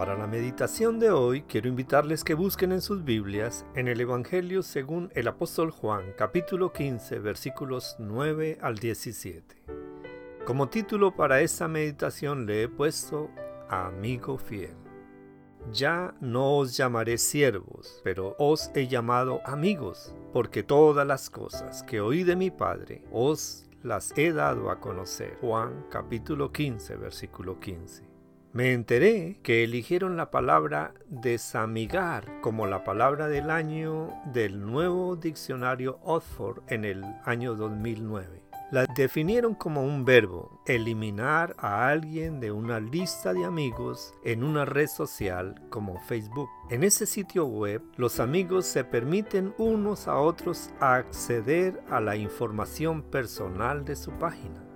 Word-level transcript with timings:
Para 0.00 0.16
la 0.16 0.26
meditación 0.26 0.98
de 0.98 1.10
hoy 1.10 1.42
quiero 1.42 1.68
invitarles 1.68 2.24
que 2.24 2.32
busquen 2.32 2.72
en 2.72 2.80
sus 2.80 3.04
Biblias 3.04 3.66
en 3.74 3.86
el 3.86 4.00
Evangelio 4.00 4.62
según 4.62 5.12
el 5.14 5.28
apóstol 5.28 5.70
Juan 5.70 6.14
capítulo 6.16 6.72
15 6.72 7.18
versículos 7.18 7.96
9 7.98 8.56
al 8.62 8.78
17. 8.78 9.62
Como 10.46 10.70
título 10.70 11.14
para 11.14 11.42
esta 11.42 11.68
meditación 11.68 12.46
le 12.46 12.62
he 12.62 12.68
puesto 12.68 13.28
Amigo 13.68 14.38
fiel. 14.38 14.74
Ya 15.70 16.14
no 16.22 16.56
os 16.56 16.78
llamaré 16.78 17.18
siervos, 17.18 18.00
pero 18.02 18.36
os 18.38 18.70
he 18.74 18.88
llamado 18.88 19.42
amigos, 19.44 20.14
porque 20.32 20.62
todas 20.62 21.06
las 21.06 21.28
cosas 21.28 21.82
que 21.82 22.00
oí 22.00 22.24
de 22.24 22.36
mi 22.36 22.50
Padre 22.50 23.04
os 23.12 23.68
las 23.82 24.16
he 24.16 24.32
dado 24.32 24.70
a 24.70 24.80
conocer. 24.80 25.36
Juan 25.42 25.84
capítulo 25.90 26.50
15 26.50 26.96
versículo 26.96 27.60
15. 27.60 28.19
Me 28.52 28.72
enteré 28.72 29.38
que 29.44 29.62
eligieron 29.62 30.16
la 30.16 30.32
palabra 30.32 30.92
desamigar 31.08 32.40
como 32.40 32.66
la 32.66 32.82
palabra 32.82 33.28
del 33.28 33.48
año 33.48 34.12
del 34.32 34.60
nuevo 34.60 35.14
diccionario 35.14 36.00
Oxford 36.02 36.64
en 36.66 36.84
el 36.84 37.04
año 37.24 37.54
2009. 37.54 38.42
La 38.72 38.86
definieron 38.86 39.54
como 39.54 39.84
un 39.84 40.04
verbo, 40.04 40.62
eliminar 40.66 41.54
a 41.58 41.88
alguien 41.88 42.40
de 42.40 42.50
una 42.50 42.80
lista 42.80 43.32
de 43.32 43.44
amigos 43.44 44.14
en 44.24 44.42
una 44.42 44.64
red 44.64 44.88
social 44.88 45.62
como 45.70 46.00
Facebook. 46.00 46.48
En 46.70 46.82
ese 46.82 47.06
sitio 47.06 47.46
web, 47.46 47.82
los 47.96 48.18
amigos 48.18 48.66
se 48.66 48.82
permiten 48.82 49.54
unos 49.58 50.08
a 50.08 50.16
otros 50.16 50.70
acceder 50.80 51.80
a 51.88 52.00
la 52.00 52.16
información 52.16 53.02
personal 53.02 53.84
de 53.84 53.94
su 53.94 54.10
página. 54.12 54.69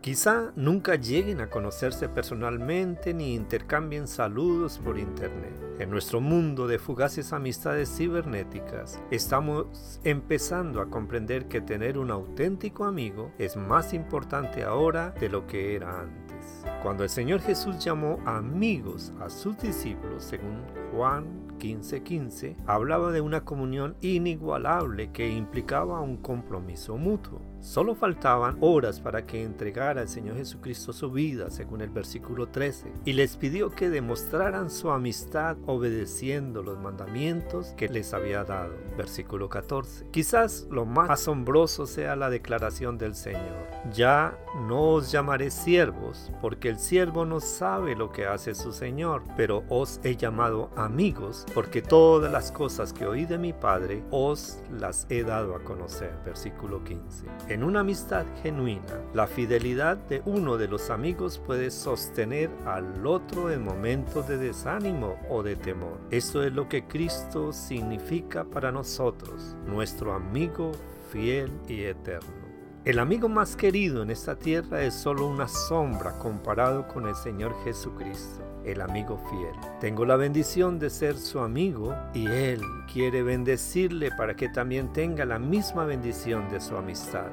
Quizá 0.00 0.50
nunca 0.56 0.94
lleguen 0.94 1.42
a 1.42 1.50
conocerse 1.50 2.08
personalmente 2.08 3.12
ni 3.12 3.34
intercambien 3.34 4.08
saludos 4.08 4.78
por 4.78 4.98
internet. 4.98 5.52
En 5.78 5.90
nuestro 5.90 6.22
mundo 6.22 6.66
de 6.66 6.78
fugaces 6.78 7.34
amistades 7.34 7.94
cibernéticas, 7.94 8.98
estamos 9.10 10.00
empezando 10.02 10.80
a 10.80 10.88
comprender 10.88 11.48
que 11.48 11.60
tener 11.60 11.98
un 11.98 12.10
auténtico 12.10 12.86
amigo 12.86 13.30
es 13.38 13.56
más 13.56 13.92
importante 13.92 14.62
ahora 14.62 15.10
de 15.20 15.28
lo 15.28 15.46
que 15.46 15.76
era 15.76 16.00
antes. 16.00 16.64
Cuando 16.82 17.04
el 17.04 17.10
Señor 17.10 17.40
Jesús 17.42 17.78
llamó 17.78 18.18
amigos 18.24 19.12
a 19.20 19.28
sus 19.28 19.58
discípulos, 19.58 20.24
según 20.24 20.62
Juan 20.92 21.40
15:15, 21.58 22.56
hablaba 22.66 23.12
de 23.12 23.20
una 23.20 23.44
comunión 23.44 23.94
inigualable 24.00 25.10
que 25.12 25.28
implicaba 25.28 26.00
un 26.00 26.16
compromiso 26.16 26.96
mutuo. 26.96 27.42
Solo 27.60 27.94
faltaban 27.94 28.56
horas 28.62 29.00
para 29.00 29.26
que 29.26 29.44
entregara 29.44 30.00
el 30.00 30.08
Señor 30.08 30.36
Jesucristo 30.36 30.94
su 30.94 31.10
vida, 31.10 31.50
según 31.50 31.82
el 31.82 31.90
versículo 31.90 32.48
13, 32.48 32.90
y 33.04 33.12
les 33.12 33.36
pidió 33.36 33.70
que 33.70 33.90
demostraran 33.90 34.70
su 34.70 34.90
amistad 34.90 35.58
obedeciendo 35.66 36.62
los 36.62 36.78
mandamientos 36.78 37.74
que 37.76 37.88
les 37.88 38.14
había 38.14 38.44
dado, 38.44 38.72
versículo 38.96 39.50
14. 39.50 40.06
Quizás 40.10 40.66
lo 40.70 40.86
más 40.86 41.10
asombroso 41.10 41.86
sea 41.86 42.16
la 42.16 42.30
declaración 42.30 42.96
del 42.96 43.14
Señor. 43.14 43.68
Ya 43.92 44.38
no 44.66 44.94
os 44.94 45.12
llamaré 45.12 45.50
siervos, 45.50 46.32
porque 46.40 46.69
el 46.70 46.78
siervo 46.78 47.24
no 47.26 47.40
sabe 47.40 47.96
lo 47.96 48.12
que 48.12 48.26
hace 48.26 48.54
su 48.54 48.72
Señor, 48.72 49.24
pero 49.36 49.64
os 49.68 50.00
he 50.04 50.16
llamado 50.16 50.70
amigos, 50.76 51.44
porque 51.52 51.82
todas 51.82 52.30
las 52.30 52.52
cosas 52.52 52.92
que 52.92 53.06
oí 53.06 53.26
de 53.26 53.38
mi 53.38 53.52
Padre 53.52 54.04
os 54.10 54.60
las 54.78 55.04
he 55.10 55.24
dado 55.24 55.56
a 55.56 55.64
conocer, 55.64 56.14
versículo 56.24 56.84
15. 56.84 57.26
En 57.48 57.64
una 57.64 57.80
amistad 57.80 58.24
genuina, 58.42 59.00
la 59.14 59.26
fidelidad 59.26 59.96
de 59.96 60.22
uno 60.24 60.56
de 60.56 60.68
los 60.68 60.90
amigos 60.90 61.38
puede 61.44 61.72
sostener 61.72 62.50
al 62.64 63.04
otro 63.04 63.50
en 63.50 63.64
momentos 63.64 64.28
de 64.28 64.38
desánimo 64.38 65.16
o 65.28 65.42
de 65.42 65.56
temor. 65.56 65.98
Esto 66.10 66.44
es 66.44 66.52
lo 66.52 66.68
que 66.68 66.86
Cristo 66.86 67.52
significa 67.52 68.44
para 68.44 68.70
nosotros, 68.70 69.56
nuestro 69.66 70.14
amigo 70.14 70.70
fiel 71.10 71.50
y 71.66 71.82
eterno. 71.82 72.39
El 72.86 72.98
amigo 72.98 73.28
más 73.28 73.56
querido 73.56 74.02
en 74.02 74.10
esta 74.10 74.36
tierra 74.36 74.82
es 74.82 74.94
solo 74.94 75.26
una 75.26 75.46
sombra 75.48 76.18
comparado 76.18 76.88
con 76.88 77.06
el 77.06 77.14
Señor 77.14 77.54
Jesucristo, 77.62 78.42
el 78.64 78.80
amigo 78.80 79.18
fiel. 79.28 79.54
Tengo 79.80 80.06
la 80.06 80.16
bendición 80.16 80.78
de 80.78 80.88
ser 80.88 81.18
su 81.18 81.40
amigo 81.40 81.94
y 82.14 82.26
Él 82.26 82.62
quiere 82.90 83.22
bendecirle 83.22 84.10
para 84.16 84.34
que 84.34 84.48
también 84.48 84.94
tenga 84.94 85.26
la 85.26 85.38
misma 85.38 85.84
bendición 85.84 86.48
de 86.48 86.58
su 86.58 86.74
amistad. 86.74 87.28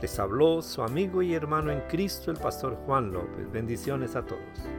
Les 0.00 0.18
habló 0.18 0.62
su 0.62 0.82
amigo 0.82 1.20
y 1.20 1.34
hermano 1.34 1.70
en 1.70 1.82
Cristo, 1.90 2.30
el 2.30 2.38
pastor 2.38 2.74
Juan 2.86 3.12
López. 3.12 3.52
Bendiciones 3.52 4.16
a 4.16 4.24
todos. 4.24 4.77